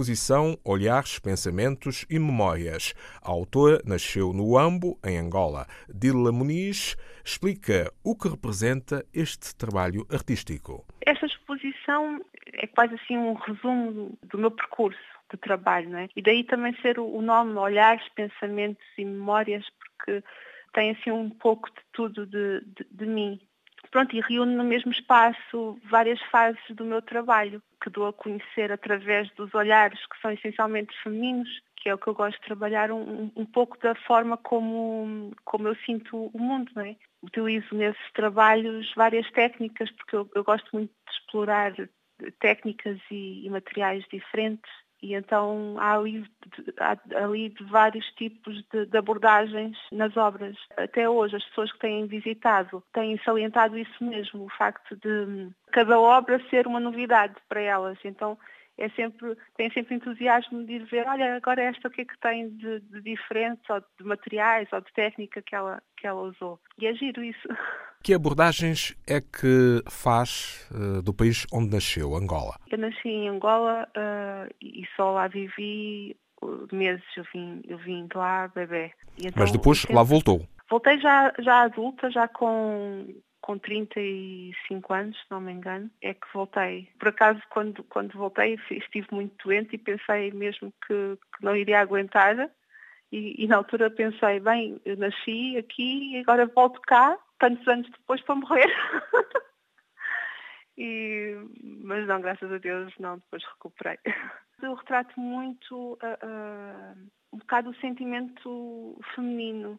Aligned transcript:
exposição 0.00 0.56
Olhares, 0.64 1.18
Pensamentos 1.18 2.06
e 2.08 2.18
Memórias. 2.18 2.94
A 3.22 3.30
autora 3.30 3.82
nasceu 3.84 4.32
no 4.32 4.56
Ambo, 4.56 4.98
em 5.04 5.18
Angola. 5.18 5.66
Dila 5.92 6.32
Muniz 6.32 6.96
explica 7.22 7.92
o 8.02 8.16
que 8.16 8.28
representa 8.28 9.04
este 9.12 9.54
trabalho 9.54 10.06
artístico. 10.10 10.86
Esta 11.02 11.26
exposição 11.26 12.18
é 12.54 12.66
quase 12.66 12.94
assim 12.94 13.18
um 13.18 13.34
resumo 13.34 14.18
do 14.22 14.38
meu 14.38 14.50
percurso 14.50 14.98
de 15.30 15.36
trabalho, 15.36 15.90
não 15.90 15.98
é? 15.98 16.08
E 16.16 16.22
daí 16.22 16.44
também 16.44 16.74
ser 16.80 16.98
o 16.98 17.20
nome 17.20 17.58
Olhares, 17.58 18.08
Pensamentos 18.14 18.84
e 18.96 19.04
Memórias, 19.04 19.66
porque 19.78 20.24
tem 20.72 20.92
assim 20.92 21.10
um 21.10 21.28
pouco 21.28 21.68
de 21.68 21.82
tudo 21.92 22.26
de, 22.26 22.60
de, 22.60 22.86
de 22.90 23.06
mim. 23.06 23.38
Pronto, 23.90 24.16
e 24.16 24.20
reúne 24.20 24.54
no 24.54 24.64
mesmo 24.64 24.92
espaço 24.92 25.78
várias 25.90 26.20
fases 26.30 26.62
do 26.70 26.86
meu 26.86 27.02
trabalho, 27.02 27.62
que 27.82 27.90
dou 27.90 28.06
a 28.06 28.12
conhecer 28.12 28.70
através 28.70 29.30
dos 29.34 29.52
olhares 29.54 29.98
que 30.06 30.20
são 30.20 30.30
essencialmente 30.30 30.94
femininos, 31.02 31.48
que 31.76 31.88
é 31.88 31.94
o 31.94 31.98
que 31.98 32.08
eu 32.08 32.14
gosto 32.14 32.38
de 32.38 32.46
trabalhar, 32.46 32.90
um, 32.90 33.30
um 33.34 33.46
pouco 33.46 33.78
da 33.78 33.94
forma 33.94 34.36
como, 34.36 35.32
como 35.44 35.68
eu 35.68 35.76
sinto 35.86 36.30
o 36.32 36.38
mundo, 36.38 36.70
não 36.74 36.82
é? 36.82 36.96
Utilizo 37.22 37.74
nesses 37.74 38.12
trabalhos 38.12 38.92
várias 38.94 39.30
técnicas, 39.30 39.90
porque 39.92 40.16
eu, 40.16 40.30
eu 40.34 40.44
gosto 40.44 40.68
muito 40.72 40.90
de 40.90 41.12
explorar 41.12 41.72
técnicas 42.38 42.98
e, 43.10 43.46
e 43.46 43.50
materiais 43.50 44.04
diferentes 44.12 44.70
e 45.02 45.14
então 45.14 45.76
há 45.78 45.98
ali, 46.58 46.74
há 46.78 47.24
ali 47.24 47.54
vários 47.70 48.06
tipos 48.12 48.62
de, 48.72 48.86
de, 48.86 48.98
abordagens 48.98 49.76
nas 49.92 50.16
obras. 50.16 50.56
Até 50.76 51.08
hoje 51.08 51.36
as 51.36 51.44
pessoas 51.46 51.72
que 51.72 51.78
têm 51.78 52.06
visitado 52.06 52.82
têm 52.92 53.18
salientado 53.24 53.78
isso 53.78 54.04
mesmo, 54.04 54.44
o 54.44 54.50
facto 54.50 54.96
de 54.96 55.50
cada 55.72 55.98
obra 55.98 56.40
ser 56.48 56.66
uma 56.66 56.80
novidade 56.80 57.34
para 57.48 57.60
elas. 57.60 57.98
Então 58.04 58.38
é 58.80 58.88
sempre, 58.90 59.36
tem 59.56 59.70
sempre 59.70 59.94
entusiasmo 59.94 60.64
de 60.64 60.72
ir 60.72 60.84
ver, 60.86 61.06
olha, 61.06 61.36
agora 61.36 61.62
esta 61.62 61.88
o 61.88 61.90
que 61.90 62.00
é 62.00 62.04
que 62.04 62.18
tem 62.18 62.48
de, 62.56 62.80
de 62.80 63.02
diferente, 63.02 63.60
ou 63.70 63.78
de 63.78 64.04
materiais, 64.04 64.68
ou 64.72 64.80
de 64.80 64.90
técnica 64.94 65.42
que 65.42 65.54
ela, 65.54 65.82
que 65.98 66.06
ela 66.06 66.22
usou. 66.22 66.58
E 66.78 66.86
é 66.86 66.94
giro 66.94 67.22
isso. 67.22 67.46
Que 68.02 68.14
abordagens 68.14 68.96
é 69.06 69.20
que 69.20 69.82
faz 69.90 70.66
uh, 70.70 71.02
do 71.02 71.12
país 71.12 71.46
onde 71.52 71.70
nasceu, 71.70 72.16
Angola? 72.16 72.56
Eu 72.70 72.78
nasci 72.78 73.10
em 73.10 73.28
Angola 73.28 73.86
uh, 73.94 74.54
e 74.58 74.86
só 74.96 75.10
lá 75.10 75.28
vivi 75.28 76.16
meses, 76.72 77.04
eu 77.16 77.24
vim, 77.32 77.62
eu 77.68 77.78
vim 77.78 78.06
de 78.06 78.16
lá 78.16 78.48
bebê. 78.48 78.92
Então, 79.18 79.42
Mas 79.42 79.52
depois 79.52 79.84
lá 79.86 80.02
voltou? 80.02 80.46
Voltei 80.68 80.98
já, 81.00 81.32
já 81.38 81.62
adulta, 81.62 82.10
já 82.10 82.28
com 82.28 83.06
com 83.40 83.58
35 83.58 84.92
anos, 84.92 85.16
se 85.16 85.24
não 85.30 85.40
me 85.40 85.52
engano, 85.52 85.90
é 86.02 86.14
que 86.14 86.26
voltei. 86.32 86.88
Por 86.98 87.08
acaso, 87.08 87.40
quando, 87.50 87.82
quando 87.84 88.16
voltei, 88.16 88.58
estive 88.70 89.08
muito 89.10 89.34
doente 89.44 89.74
e 89.74 89.78
pensei 89.78 90.30
mesmo 90.30 90.72
que, 90.86 91.16
que 91.16 91.44
não 91.44 91.56
iria 91.56 91.80
aguentar. 91.80 92.50
E, 93.10 93.42
e, 93.42 93.48
na 93.48 93.56
altura 93.56 93.90
pensei, 93.90 94.38
bem, 94.38 94.80
eu 94.84 94.96
nasci 94.96 95.56
aqui 95.56 96.12
e 96.14 96.20
agora 96.20 96.46
volto 96.46 96.80
cá, 96.82 97.18
tantos 97.38 97.66
anos 97.66 97.90
depois 97.90 98.20
para 98.22 98.36
morrer. 98.36 98.68
e, 100.82 101.36
mas 101.84 102.06
não, 102.06 102.22
graças 102.22 102.50
a 102.50 102.56
Deus, 102.56 102.90
não, 102.98 103.18
depois 103.18 103.44
recuperei. 103.44 103.98
Eu 104.62 104.74
retrato 104.74 105.20
muito 105.20 105.92
uh, 105.92 105.96
uh, 105.96 107.10
um 107.32 107.38
bocado 107.38 107.68
o 107.68 107.74
sentimento 107.76 108.98
feminino 109.14 109.78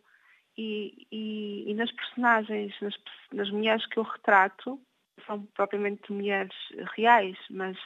e, 0.58 1.08
e, 1.12 1.72
e 1.72 1.74
nas 1.74 1.92
personagens, 1.92 2.74
nas, 2.82 2.96
nas 3.34 3.50
mulheres 3.50 3.86
que 3.88 3.98
eu 3.98 4.04
retrato, 4.04 4.82
são 5.26 5.44
propriamente 5.56 6.12
mulheres 6.12 6.56
reais, 6.96 7.38
mas, 7.50 7.78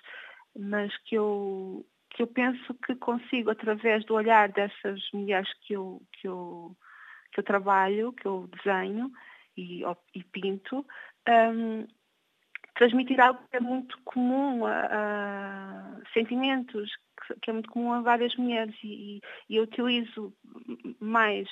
mas 0.58 0.96
que, 1.04 1.16
eu, 1.16 1.86
que 2.12 2.22
eu 2.22 2.28
penso 2.28 2.74
que 2.86 2.96
consigo, 2.96 3.50
através 3.50 4.06
do 4.06 4.14
olhar 4.14 4.50
dessas 4.50 5.02
mulheres 5.14 5.52
que 5.62 5.74
eu, 5.74 6.02
que 6.14 6.28
eu, 6.28 6.76
que 7.34 7.40
eu 7.42 7.44
trabalho, 7.44 8.14
que 8.14 8.26
eu 8.26 8.50
desenho 8.56 9.12
e, 9.58 9.84
e 10.14 10.24
pinto, 10.24 10.86
um, 11.28 11.86
transmitir 12.76 13.20
algo 13.20 13.40
que 13.50 13.58
é 13.58 13.60
muito 13.60 13.98
comum 14.04 14.66
a, 14.66 14.88
a 14.92 16.02
sentimentos, 16.14 16.92
que, 17.28 17.40
que, 17.42 17.50
é 17.50 17.54
muito 17.54 17.70
comum 17.70 17.92
a 17.94 18.02
várias 18.02 18.36
mulheres. 18.36 18.76
E, 18.84 19.22
e 19.50 19.56
eu 19.56 19.64
utilizo 19.64 20.34
mais 21.00 21.48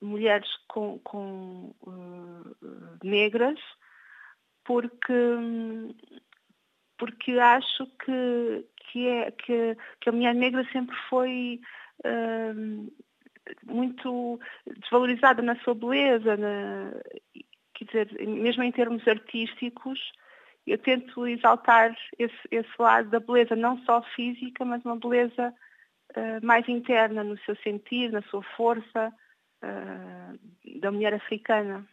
mulheres 0.00 0.48
com, 0.68 0.98
com 1.00 1.74
uh, 1.82 2.56
negras 3.02 3.58
porque 4.64 5.12
porque 6.98 7.32
acho 7.38 7.86
que 8.04 8.66
que 8.90 9.06
é 9.06 9.30
que, 9.30 9.76
que 10.00 10.08
a 10.08 10.12
mulher 10.12 10.34
negra 10.34 10.66
sempre 10.72 10.96
foi 11.08 11.60
uh, 12.04 12.92
muito 13.64 14.38
desvalorizada 14.80 15.42
na 15.42 15.56
sua 15.56 15.74
beleza 15.74 16.36
na, 16.36 16.92
quer 17.74 17.84
dizer 17.84 18.28
mesmo 18.28 18.62
em 18.62 18.72
termos 18.72 19.06
artísticos 19.08 19.98
eu 20.70 20.78
tento 20.78 21.26
exaltar 21.26 21.96
esse, 22.18 22.36
esse 22.50 22.70
lado 22.78 23.10
da 23.10 23.20
beleza 23.20 23.56
não 23.56 23.78
só 23.84 24.02
física 24.14 24.64
mas 24.64 24.84
uma 24.84 24.96
beleza 24.96 25.54
uh, 26.16 26.46
mais 26.46 26.68
interna 26.68 27.24
no 27.24 27.38
seu 27.40 27.56
sentir 27.56 28.10
na 28.10 28.22
sua 28.22 28.42
força 28.56 29.12
uh, 29.62 30.80
da 30.80 30.90
mulher 30.90 31.14
africana. 31.14 31.86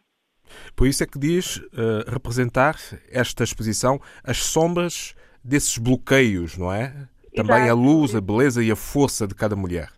Por 0.76 0.86
isso 0.86 1.02
é 1.02 1.06
que 1.06 1.18
diz 1.18 1.56
uh, 1.56 2.08
representar 2.08 2.76
esta 3.10 3.42
exposição 3.42 4.00
as 4.22 4.38
sombras 4.38 5.14
desses 5.42 5.78
bloqueios, 5.78 6.56
não 6.56 6.72
é? 6.72 7.08
Também 7.34 7.64
Exato. 7.64 7.72
a 7.72 7.74
luz, 7.74 8.14
a 8.14 8.20
beleza 8.20 8.62
e 8.62 8.70
a 8.70 8.76
força 8.76 9.26
de 9.26 9.34
cada 9.34 9.54
mulher. 9.54 9.90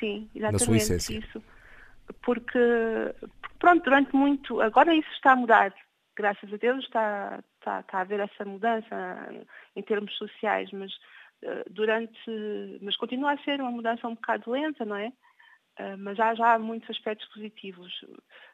Sim, 0.00 0.28
exatamente 0.34 0.52
na 0.52 0.58
sua 0.58 0.76
essência. 0.76 1.18
isso. 1.18 1.42
Porque, 2.22 2.58
pronto, 3.58 3.84
durante 3.84 4.14
muito, 4.14 4.60
agora 4.60 4.94
isso 4.94 5.10
está 5.12 5.32
a 5.32 5.36
mudar, 5.36 5.72
graças 6.16 6.52
a 6.52 6.56
Deus 6.56 6.84
está, 6.84 7.42
está, 7.58 7.80
está 7.80 7.98
a 7.98 8.00
haver 8.00 8.20
essa 8.20 8.44
mudança 8.44 9.46
em 9.76 9.82
termos 9.82 10.16
sociais, 10.16 10.70
mas 10.72 10.92
uh, 11.44 11.70
durante, 11.70 12.30
mas 12.80 12.96
continua 12.96 13.32
a 13.32 13.38
ser 13.38 13.60
uma 13.60 13.70
mudança 13.70 14.08
um 14.08 14.14
bocado 14.14 14.50
lenta, 14.50 14.84
não 14.84 14.96
é? 14.96 15.12
Ah, 15.78 15.96
mas 15.98 16.18
há 16.18 16.34
já 16.34 16.58
muitos 16.58 16.88
aspectos 16.90 17.28
positivos. 17.28 17.92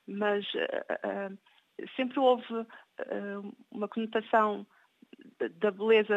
Mas 0.07 0.45
uh, 0.55 1.39
sempre 1.97 2.19
houve 2.19 2.67
uma 3.71 3.89
conotação 3.89 4.67
da 5.59 5.71
beleza 5.71 6.15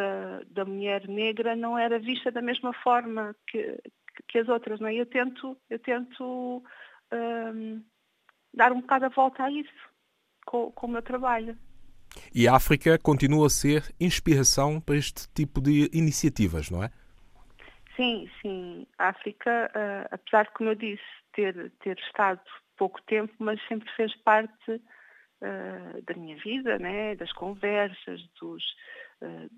da 0.47 0.65
mulher 0.65 1.07
negra 1.07 1.55
não 1.55 1.77
era 1.77 1.99
vista 1.99 2.31
da 2.31 2.41
mesma 2.41 2.73
forma 2.73 3.35
que, 3.47 3.79
que 4.27 4.39
as 4.39 4.49
outras. 4.49 4.79
Não 4.79 4.87
é? 4.87 4.95
Eu 4.95 5.05
tento, 5.05 5.57
eu 5.69 5.79
tento 5.79 6.63
um, 7.13 7.83
dar 8.53 8.71
um 8.71 8.81
bocado 8.81 9.05
a 9.05 9.09
volta 9.09 9.43
a 9.43 9.51
isso 9.51 9.94
com, 10.45 10.71
com 10.71 10.87
o 10.87 10.89
meu 10.89 11.01
trabalho. 11.01 11.57
E 12.33 12.47
a 12.47 12.55
África 12.55 12.97
continua 12.97 13.47
a 13.47 13.49
ser 13.49 13.93
inspiração 13.99 14.79
para 14.79 14.95
este 14.95 15.27
tipo 15.33 15.61
de 15.61 15.89
iniciativas, 15.93 16.69
não 16.69 16.83
é? 16.83 16.89
Sim, 17.95 18.29
sim. 18.41 18.87
A 18.97 19.09
África, 19.09 19.71
uh, 19.73 20.07
apesar 20.11 20.43
de, 20.43 20.51
como 20.51 20.69
eu 20.69 20.75
disse, 20.75 21.03
ter, 21.33 21.71
ter 21.81 21.97
estado 21.99 22.41
pouco 22.77 23.01
tempo, 23.03 23.33
mas 23.39 23.59
sempre 23.67 23.89
fez 23.95 24.13
parte 24.17 24.71
uh, 24.71 26.01
da 26.05 26.13
minha 26.15 26.35
vida, 26.37 26.77
né? 26.77 27.15
das 27.15 27.31
conversas, 27.31 28.21
dos, 28.39 28.63
uh, 29.21 29.49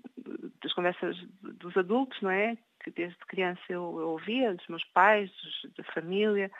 das 0.62 0.72
conversas 0.72 1.16
dos 1.42 1.76
adultos, 1.76 2.20
não 2.22 2.30
é? 2.30 2.56
Que 2.82 2.90
desde 2.90 3.18
criança 3.26 3.60
eu, 3.68 3.98
eu 3.98 4.10
ouvia, 4.10 4.54
dos 4.54 4.66
meus 4.68 4.84
pais, 4.84 5.30
dos, 5.30 5.72
da 5.76 5.84
família. 5.92 6.50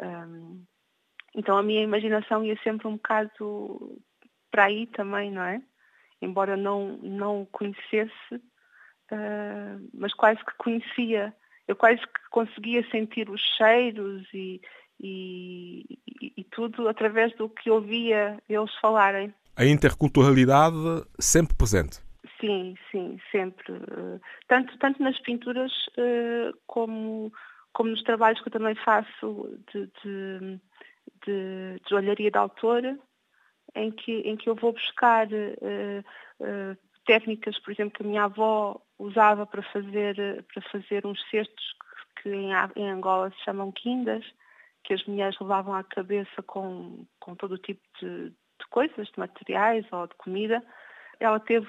Um, 0.00 0.64
então 1.38 1.56
a 1.56 1.62
minha 1.62 1.80
imaginação 1.82 2.44
ia 2.44 2.58
sempre 2.62 2.86
um 2.86 2.96
bocado 2.96 3.96
para 4.50 4.64
aí 4.64 4.86
também, 4.88 5.30
não 5.30 5.42
é? 5.42 5.62
Embora 6.20 6.56
não, 6.56 6.98
não 6.98 7.46
conhecesse 7.46 8.42
uh, 9.12 9.88
mas 9.94 10.12
quase 10.14 10.44
que 10.44 10.56
conhecia, 10.56 11.34
eu 11.66 11.76
quase 11.76 12.00
que 12.00 12.30
conseguia 12.30 12.88
sentir 12.90 13.28
os 13.30 13.40
cheiros 13.56 14.26
e, 14.32 14.60
e, 15.00 15.84
e, 16.20 16.32
e 16.36 16.44
tudo 16.44 16.88
através 16.88 17.34
do 17.36 17.48
que 17.48 17.70
ouvia 17.70 18.38
eles 18.48 18.74
falarem. 18.80 19.32
A 19.56 19.64
interculturalidade 19.64 20.76
sempre 21.18 21.56
presente. 21.56 22.00
Sim, 22.40 22.76
sim, 22.90 23.18
sempre. 23.32 23.74
Tanto, 24.46 24.78
tanto 24.78 25.02
nas 25.02 25.18
pinturas 25.20 25.72
uh, 25.98 26.56
como, 26.66 27.32
como 27.72 27.90
nos 27.90 28.02
trabalhos 28.02 28.40
que 28.40 28.48
eu 28.48 28.52
também 28.52 28.76
faço 28.76 29.58
de, 29.72 29.86
de, 30.02 30.60
de, 31.26 31.80
de 31.86 31.94
olharia 31.94 32.30
de 32.30 32.38
autor, 32.38 32.82
em 33.74 33.90
que, 33.90 34.12
em 34.20 34.36
que 34.36 34.48
eu 34.48 34.54
vou 34.54 34.72
buscar 34.72 35.26
uh, 35.26 36.04
uh, 36.40 36.76
técnicas, 37.06 37.58
por 37.60 37.72
exemplo, 37.72 37.94
que 37.94 38.02
a 38.02 38.06
minha 38.06 38.24
avó 38.24 38.80
usava 38.98 39.46
para 39.46 39.62
fazer, 39.62 40.44
para 40.52 40.62
fazer 40.70 41.06
uns 41.06 41.20
cestos 41.30 41.74
que 42.22 42.28
em, 42.30 42.50
em 42.76 42.90
Angola 42.90 43.30
se 43.30 43.44
chamam 43.44 43.72
quindas, 43.72 44.24
que 44.84 44.94
as 44.94 45.04
mulheres 45.06 45.38
levavam 45.40 45.74
à 45.74 45.84
cabeça 45.84 46.42
com, 46.42 47.06
com 47.20 47.34
todo 47.34 47.52
o 47.52 47.58
tipo 47.58 47.80
de, 48.00 48.30
de 48.30 48.66
coisas, 48.70 49.08
de 49.08 49.18
materiais 49.18 49.86
ou 49.92 50.06
de 50.06 50.14
comida. 50.16 50.62
Ela 51.20 51.40
teve 51.40 51.66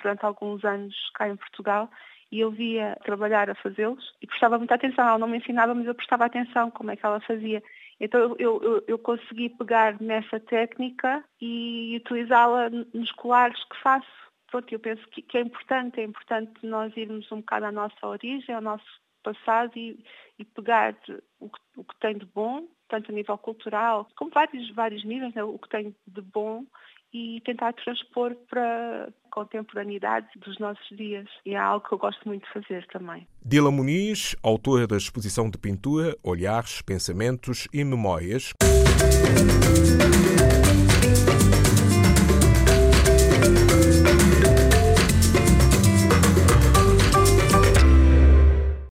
durante 0.00 0.24
alguns 0.24 0.64
anos 0.64 0.94
cá 1.14 1.28
em 1.28 1.36
Portugal 1.36 1.90
e 2.30 2.40
eu 2.40 2.50
via 2.50 2.96
trabalhar 3.04 3.50
a 3.50 3.54
fazê-los 3.54 4.14
e 4.22 4.26
prestava 4.26 4.58
muita 4.58 4.74
atenção. 4.74 5.06
Ela 5.06 5.18
não 5.18 5.28
me 5.28 5.38
ensinava, 5.38 5.74
mas 5.74 5.86
eu 5.86 5.94
prestava 5.94 6.24
atenção 6.24 6.70
como 6.70 6.90
é 6.90 6.96
que 6.96 7.04
ela 7.04 7.20
fazia. 7.20 7.62
Então 8.00 8.34
eu, 8.38 8.62
eu, 8.62 8.84
eu 8.86 8.98
consegui 8.98 9.48
pegar 9.50 10.00
nessa 10.00 10.40
técnica 10.40 11.24
e 11.40 11.96
utilizá-la 11.96 12.70
nos 12.70 13.12
colares 13.12 13.62
que 13.64 13.80
faço. 13.82 14.22
Pronto, 14.50 14.70
eu 14.72 14.80
penso 14.80 15.06
que, 15.08 15.22
que, 15.22 15.38
é 15.38 15.40
importante, 15.40 16.00
é 16.00 16.04
importante 16.04 16.66
nós 16.66 16.94
irmos 16.96 17.30
um 17.32 17.36
bocado 17.36 17.66
à 17.66 17.72
nossa 17.72 18.06
origem, 18.06 18.54
ao 18.54 18.60
nosso 18.60 18.84
passado 19.22 19.72
e, 19.76 20.04
e 20.38 20.44
pegar 20.44 20.94
o 21.40 21.48
que, 21.48 21.60
o 21.76 21.84
que, 21.84 21.96
tem 22.00 22.18
de 22.18 22.26
bom, 22.26 22.66
tanto 22.88 23.10
a 23.10 23.14
nível 23.14 23.38
cultural, 23.38 24.06
como 24.16 24.30
vários, 24.30 24.68
vários 24.74 25.04
níveis, 25.04 25.32
né, 25.34 25.42
o 25.42 25.58
que 25.58 25.68
tem 25.68 25.96
de 26.06 26.20
bom 26.20 26.64
e 27.12 27.40
tentar 27.44 27.72
transpor 27.72 28.34
para 28.48 29.08
contemporaneidade 29.32 30.28
dos 30.36 30.58
nossos 30.58 30.86
dias. 30.96 31.26
E 31.44 31.54
é 31.54 31.58
algo 31.58 31.86
que 31.86 31.94
eu 31.94 31.98
gosto 31.98 32.26
muito 32.28 32.44
de 32.46 32.52
fazer 32.52 32.86
também. 32.88 33.26
Dila 33.44 33.70
Muniz, 33.70 34.36
autora 34.42 34.86
da 34.86 34.96
exposição 34.96 35.50
de 35.50 35.58
pintura 35.58 36.16
Olhares, 36.22 36.82
Pensamentos 36.82 37.66
e 37.72 37.82
Memórias. 37.82 38.52